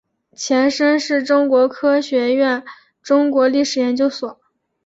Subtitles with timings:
[0.35, 2.63] 前身是中国科学院
[3.03, 4.41] 中国历史研究所。